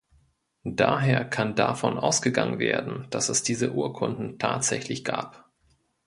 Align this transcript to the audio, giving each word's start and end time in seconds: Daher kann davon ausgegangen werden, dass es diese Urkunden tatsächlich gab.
Daher 0.63 1.23
kann 1.25 1.53
davon 1.53 1.99
ausgegangen 1.99 2.57
werden, 2.57 3.05
dass 3.11 3.29
es 3.29 3.43
diese 3.43 3.71
Urkunden 3.73 4.39
tatsächlich 4.39 5.03
gab. 5.03 5.47